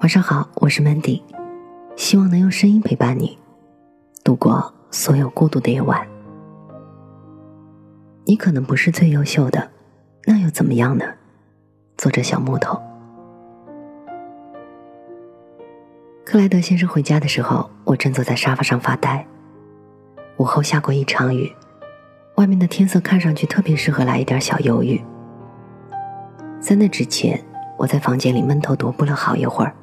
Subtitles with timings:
[0.00, 1.22] 晚上好，我是 Mandy，
[1.96, 3.38] 希望能用声音陪伴你
[4.22, 6.06] 度过所有孤独的夜晚。
[8.26, 9.70] 你可能不是最优秀的，
[10.26, 11.04] 那又怎么样呢？
[11.96, 12.78] 作者小木头。
[16.26, 19.26] 克莱德先生回家的时候，我正坐在沙发上发呆。
[20.36, 21.50] 午后下过一场雨，
[22.34, 25.02] 外面的天色看上去特别适合来一点小忧郁。
[26.60, 27.42] 在那之前，
[27.78, 29.74] 我在房间里闷头踱步了好一会儿。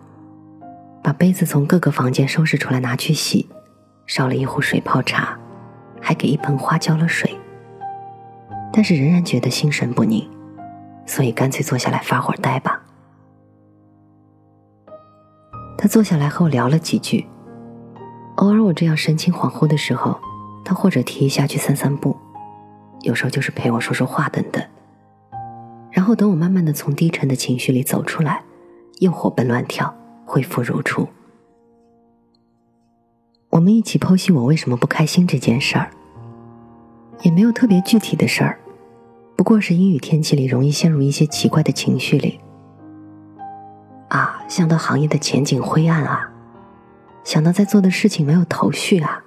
[1.03, 3.49] 把杯子从各个房间收拾出来，拿去洗，
[4.07, 5.37] 烧了一壶水泡茶，
[5.99, 7.37] 还给一盆花浇了水。
[8.71, 10.27] 但是仍然觉得心神不宁，
[11.05, 12.81] 所以干脆坐下来发会儿呆吧。
[15.77, 17.27] 他坐下来和我聊了几句，
[18.37, 20.17] 偶尔我这样神情恍惚的时候，
[20.63, 22.15] 他或者提一下去散散步，
[23.01, 24.63] 有时候就是陪我说说话等等。
[25.91, 28.41] 然后等我慢慢的从低沉的情绪里走出来，
[28.99, 29.93] 又活蹦乱跳。
[30.33, 31.07] 恢复如初。
[33.51, 35.91] 我们一起剖析我为什么不开心这件事儿，
[37.21, 38.57] 也没有特别具体的事儿，
[39.35, 42.39] 不过是阴雨天气里容易陷入一些奇怪的情绪里。
[44.09, 46.31] 啊，想到行业的前景灰暗啊，
[47.23, 49.23] 想到在做的事情没有头绪啊，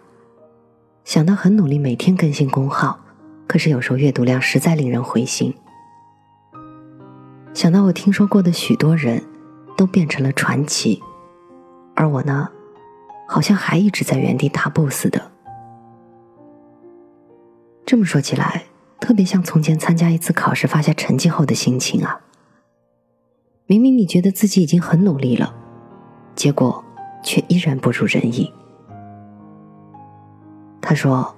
[1.04, 2.98] 想到很努力每天更新公号，
[3.46, 5.54] 可是有时候阅读量实在令人灰心。
[7.54, 9.22] 想到我听说过的许多人。
[9.76, 11.02] 都变成了传奇，
[11.94, 12.48] 而我呢，
[13.28, 15.30] 好像还一直在原地踏步似的。
[17.84, 18.64] 这么说起来，
[18.98, 22.20] 特别像从前参加一次考试发下成绩后的心情啊。
[23.66, 25.54] 明明你觉得自己已经很努力了，
[26.34, 26.84] 结果
[27.22, 28.52] 却依然不如人意。
[30.80, 31.36] 他说：“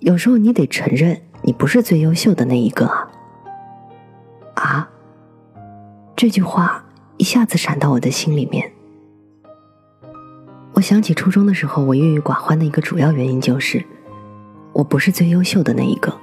[0.00, 3.10] 有时候你得承认，你不是最优秀的那一个啊。”
[4.56, 4.90] 啊，
[6.16, 6.84] 这句话。
[7.18, 8.72] 一下子闪到我的心里面。
[10.74, 13.84] 我想起初中的时候，我郁郁寡欢的一个主要原因就是，
[14.72, 16.16] 我不是最优秀的那一个，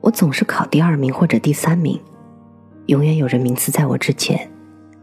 [0.00, 2.00] 我总是考第二名或者第三名，
[2.86, 4.48] 永远有人名次在我之前，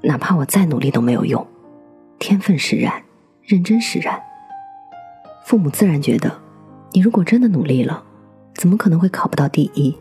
[0.02, 1.46] 哪怕我再努力都没有用，
[2.18, 3.04] 天分使然，
[3.42, 4.18] 认真使然。
[5.46, 6.40] 父母自然觉得，
[6.94, 8.02] 你如果真的努力了，
[8.54, 9.94] 怎么可能会考不到第一？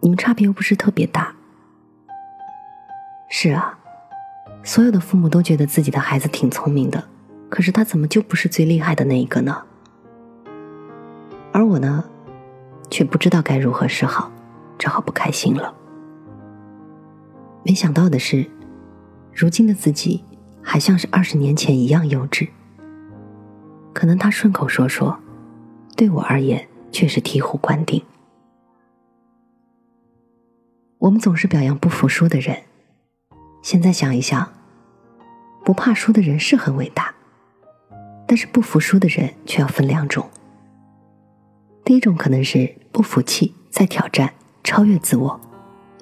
[0.00, 1.34] 你们差别又不是特别大。
[3.28, 3.78] 是啊。
[4.66, 7.04] 所有的父母都觉得自己的孩子挺聪明的，
[7.50, 9.62] 可是他怎么就不是最厉害的那一个呢？
[11.52, 12.02] 而我呢，
[12.90, 14.32] 却不知道该如何是好，
[14.78, 15.74] 只好不开心了。
[17.62, 18.46] 没想到的是，
[19.34, 20.24] 如今的自己
[20.62, 22.48] 还像是二十年前一样幼稚。
[23.92, 25.18] 可能他顺口说说，
[25.94, 28.02] 对我而言却是醍醐灌顶。
[30.98, 32.56] 我们总是表扬不服输的人。
[33.64, 34.52] 现在想一想，
[35.64, 37.14] 不怕输的人是很伟大，
[38.28, 40.28] 但是不服输的人却要分两种。
[41.82, 45.40] 第一种可能是不服气，在挑战，超越自我，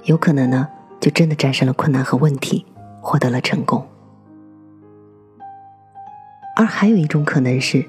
[0.07, 0.67] 有可能呢
[0.99, 2.67] 就真的战胜了困难和问题，
[3.01, 3.87] 获得了成功。
[6.57, 7.89] 而还有一种可能是，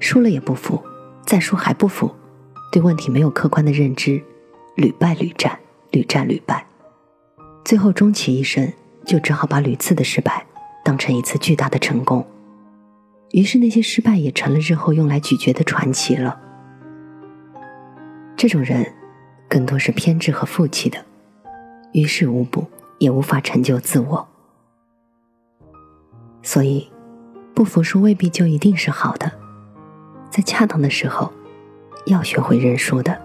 [0.00, 0.82] 输了也不服，
[1.24, 2.12] 再输还不服，
[2.72, 4.20] 对问题没有客观的认知，
[4.74, 5.60] 屡败屡战，
[5.92, 6.66] 屡战屡败，
[7.64, 8.72] 最后终其一生。
[9.04, 10.46] 就只好把屡次的失败
[10.84, 12.26] 当成一次巨大的成功，
[13.30, 16.40] 于是那些失败也成了日后用来咀嚼的传奇了。
[18.36, 18.92] 这种人
[19.48, 21.04] 更多是偏执和负气的，
[21.92, 22.66] 于事无补，
[22.98, 24.28] 也无法成就自我。
[26.42, 26.90] 所以，
[27.54, 29.30] 不服输未必就一定是好的，
[30.30, 31.32] 在恰当的时候，
[32.06, 33.20] 要学会认输的，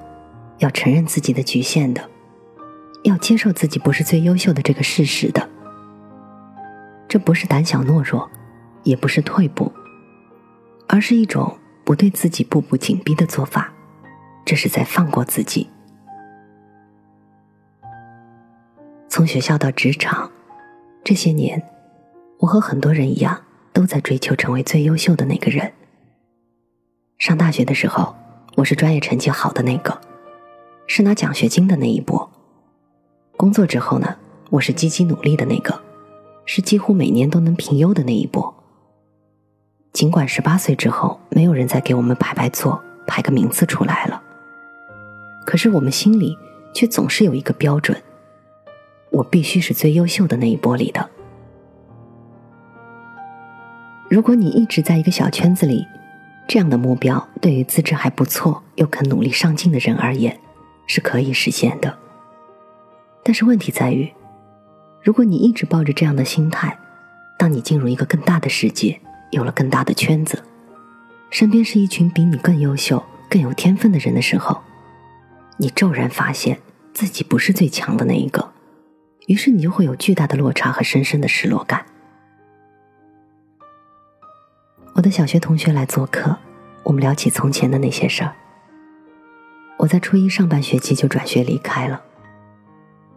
[0.59, 2.07] 要承认自己的局限的，
[3.03, 5.49] 要接受自己不是最优秀的这个事实的。
[7.07, 8.29] 这不是胆小懦弱，
[8.83, 9.71] 也不是退步，
[10.87, 13.71] 而是一种不对自己步步紧逼的做法。
[14.45, 15.69] 这是在放过自己。
[19.09, 20.31] 从学校到职场，
[21.03, 21.61] 这些年，
[22.39, 23.41] 我和很多人一样，
[23.73, 25.73] 都在追求成为最优秀的那个人。
[27.17, 28.15] 上大学的时候，
[28.55, 29.99] 我是专业成绩好的那个，
[30.87, 32.29] 是拿奖学金的那一波。
[33.35, 34.15] 工作之后呢，
[34.49, 35.86] 我是积极努力的那个。
[36.47, 38.55] 是几乎每年都能评优的那一波。
[39.91, 44.23] 尽管十八岁之后没有人再给我们排排坐、排个名次出来了，
[45.45, 46.37] 可是我们心里
[46.73, 48.01] 却总是有一个标准：
[49.11, 51.09] 我必须是最优秀的那一波里的。
[54.09, 55.85] 如果你一直在一个小圈子里，
[56.47, 60.39] 这样的目标对于资质还不错又肯努力上进的人而言
[60.85, 61.97] 是可以实现的。
[63.21, 64.09] 但是问题在于。
[65.07, 66.77] 如果你一直抱着这样的心态，
[67.39, 68.99] 当你进入一个更大的世界，
[69.31, 70.43] 有了更大的圈子，
[71.29, 74.61] 身边是一群比你更优秀、更有天分的人的时候，
[75.55, 76.59] 你骤然发现
[76.93, 78.51] 自己不是最强的那一个，
[79.27, 81.85] 于是你就会有巨大的落差和深深的失落感。
[84.95, 86.35] 我的小学同学来做客，
[86.83, 88.35] 我们聊起从前的那些事儿。
[89.77, 92.01] 我在初一上半学期就转学离开了，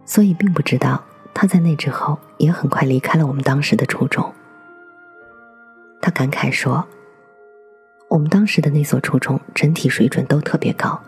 [0.05, 4.33] 所以并不知道他在那之后也很快离开了我们当时的初中。
[6.01, 6.87] 他感慨说
[8.09, 11.01] ：“我们当时的那所初中整体水准都特别高，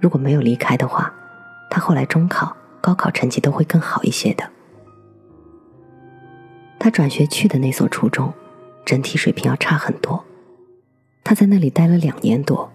[0.00, 1.12] 如果没有离开的话，
[1.70, 4.48] 他后来中考、高考成绩都会更好一些的。”
[6.78, 8.32] 他转学去的那所初中，
[8.84, 10.24] 整体水平要差很多。
[11.22, 12.72] 他在那里待了两年多，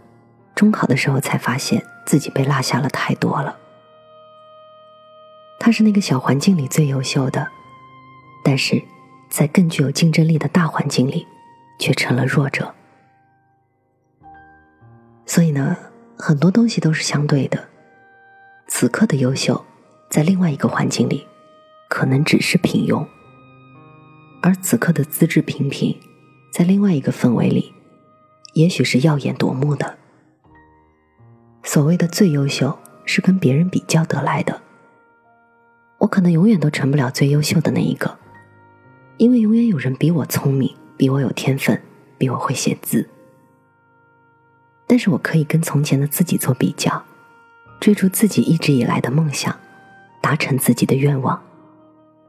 [0.54, 1.86] 中考的时候才发现。
[2.06, 3.58] 自己被落下了太多了。
[5.66, 7.48] 他是那个小环境里最优秀的，
[8.44, 8.80] 但是
[9.32, 11.26] 在更具有竞争力的大环境里，
[11.80, 12.72] 却成了弱者。
[15.26, 15.76] 所以呢，
[16.20, 17.68] 很多东西都是相对的。
[18.68, 19.66] 此刻的优秀，
[20.08, 21.26] 在另外一个环境里，
[21.90, 23.04] 可能只是平庸；
[24.44, 26.00] 而此刻的资质平平，
[26.54, 27.74] 在另外一个氛围里，
[28.54, 29.98] 也许是耀眼夺目的。
[31.64, 34.62] 所谓的最优秀，是跟别人比较得来的。
[36.06, 38.16] 我可能永远都成不了最优秀的那一个，
[39.18, 41.82] 因为永远有人比我聪明，比我有天分，
[42.20, 43.10] 比我会写字。
[44.86, 47.04] 但是我可以跟从前的自己做比较，
[47.80, 49.58] 追逐自己一直以来的梦想，
[50.22, 51.42] 达成自己的愿望，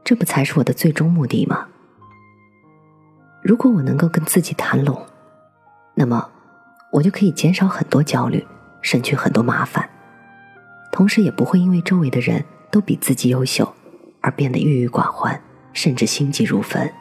[0.03, 1.67] 这不才是我的最终目的吗？
[3.43, 5.05] 如果我能够跟自己谈拢，
[5.93, 6.27] 那么
[6.93, 8.43] 我就可以减少很多焦虑。
[8.81, 9.89] 省去很多麻烦，
[10.91, 13.73] 同时也不会因为周围的人都比自己优秀
[14.21, 15.41] 而变得郁郁寡欢，
[15.73, 16.91] 甚至心急如焚。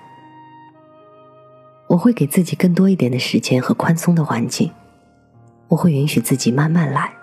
[1.89, 4.73] 我会给自己更多一点的时间和宽松的环境，
[5.69, 7.15] 我会允许自己慢慢来，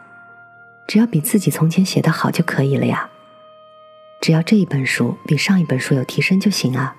[0.87, 3.09] 只要比自己从前写的好就可以了呀。
[4.21, 6.95] 只要这一本书比上一本书有提升就行啊，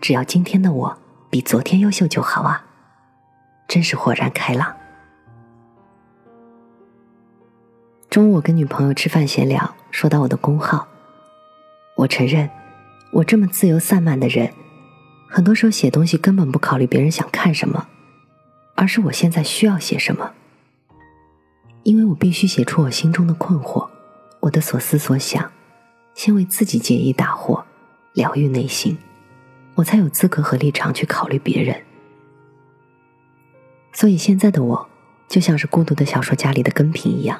[0.00, 0.98] 只要今天的我
[1.30, 2.66] 比昨天优秀就好啊，
[3.68, 4.74] 真是豁然开朗。
[8.10, 10.88] 中午我跟女朋友吃饭闲聊，说到我的工号，
[11.94, 12.50] 我承认，
[13.12, 14.52] 我这么自由散漫的人，
[15.28, 17.86] 很多时候写东西根本不考虑别人想看什么，
[18.74, 20.32] 而是我现在需要写什么，
[21.82, 23.88] 因为我必须写出我心中的困惑，
[24.40, 25.52] 我的所思所想，
[26.14, 27.62] 先为自己解疑打惑，
[28.14, 28.96] 疗愈内心，
[29.74, 31.80] 我才有资格和立场去考虑别人。
[33.92, 34.88] 所以现在的我，
[35.28, 37.38] 就像是孤独的小说家里的根平一样。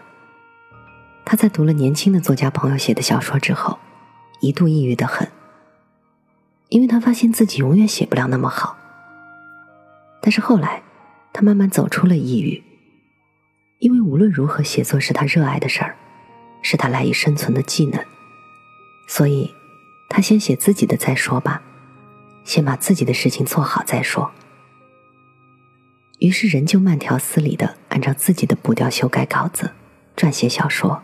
[1.24, 3.78] 他在读了年轻的作家朋友写的小说之后，
[4.40, 5.28] 一度抑郁的很，
[6.68, 8.76] 因为他发现自己永远写不了那么好。
[10.20, 10.82] 但是后来，
[11.32, 12.62] 他慢慢走出了抑郁，
[13.78, 15.96] 因为无论如何，写作是他热爱的事儿，
[16.62, 18.04] 是他赖以生存的技能，
[19.08, 19.52] 所以，
[20.08, 21.62] 他先写自己的再说吧，
[22.44, 24.30] 先把自己的事情做好再说。
[26.18, 29.72] 于是，仍旧慢条斯理的按照自己的步调修改稿子，
[30.16, 31.02] 撰写小说。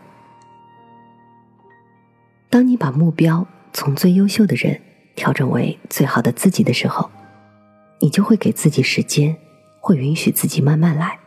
[2.49, 4.81] 当你把目标从最优秀的人
[5.15, 7.09] 调整为最好的自己的时候，
[7.99, 9.37] 你就会给自己时间，
[9.79, 11.19] 会允许自己慢慢来。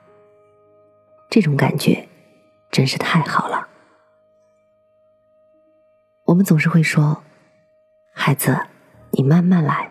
[1.30, 2.08] 这种感觉
[2.70, 3.68] 真是太好了。
[6.26, 7.22] 我们总是会说
[8.12, 8.58] ：“孩子，
[9.12, 9.90] 你慢慢来。”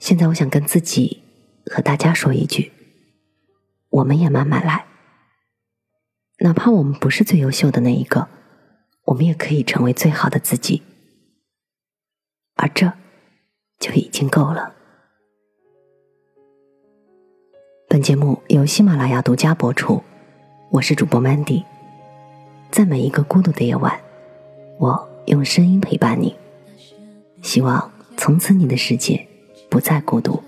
[0.00, 1.22] 现在我想跟自己
[1.66, 2.72] 和大家说一句：
[3.90, 4.86] 我们也慢慢来，
[6.40, 8.28] 哪怕我们不是最优秀的那一个。
[9.04, 10.82] 我们也可以成为最好的自己，
[12.54, 12.92] 而这
[13.78, 14.74] 就已经够了。
[17.88, 20.02] 本节目由喜马拉雅独家播出，
[20.70, 21.64] 我是主播 Mandy，
[22.70, 24.00] 在每一个孤独的夜晚，
[24.78, 26.34] 我用声音陪伴你，
[27.42, 29.26] 希望从此你的世界
[29.68, 30.42] 不再孤独。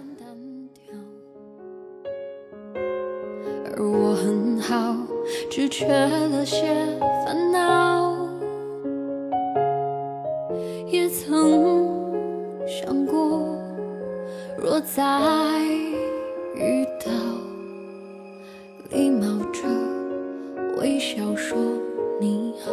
[3.76, 4.96] 而我很好，
[5.50, 6.72] 只缺了些
[10.86, 11.86] 也曾
[12.66, 13.56] 想过，
[14.56, 15.02] 若再
[16.54, 17.10] 遇到，
[18.90, 19.62] 礼貌着
[20.78, 21.56] 微笑说
[22.20, 22.72] 你好。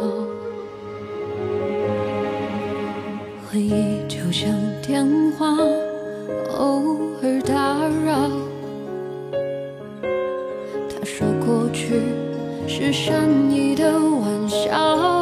[3.50, 4.50] 回忆就像
[4.86, 5.56] 电话，
[6.56, 8.30] 偶尔打扰。
[10.88, 12.00] 他说过去
[12.66, 15.21] 是善意的玩笑。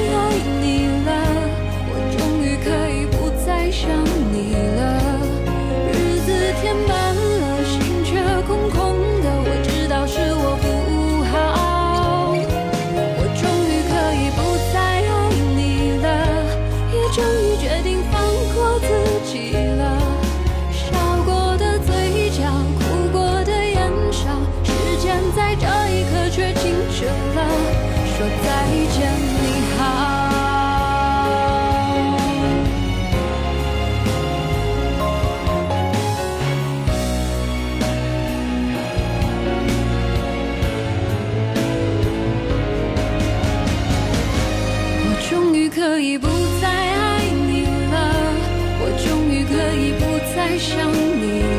[50.41, 51.50] 爱上，你。